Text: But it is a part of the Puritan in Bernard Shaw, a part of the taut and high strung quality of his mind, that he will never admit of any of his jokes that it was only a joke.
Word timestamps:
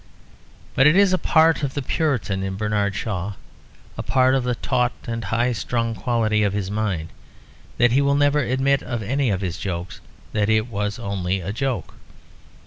But 0.73 0.87
it 0.87 0.95
is 0.95 1.13
a 1.13 1.19
part 1.19 1.61
of 1.61 1.75
the 1.75 1.83
Puritan 1.83 2.41
in 2.41 2.55
Bernard 2.55 2.95
Shaw, 2.95 3.33
a 3.95 4.01
part 4.01 4.33
of 4.33 4.43
the 4.43 4.55
taut 4.55 4.91
and 5.05 5.25
high 5.25 5.51
strung 5.51 5.93
quality 5.93 6.41
of 6.41 6.53
his 6.53 6.71
mind, 6.71 7.09
that 7.77 7.91
he 7.91 8.01
will 8.01 8.15
never 8.15 8.39
admit 8.39 8.81
of 8.81 9.03
any 9.03 9.29
of 9.29 9.41
his 9.41 9.59
jokes 9.59 10.01
that 10.33 10.49
it 10.49 10.65
was 10.65 10.97
only 10.97 11.39
a 11.39 11.53
joke. 11.53 11.93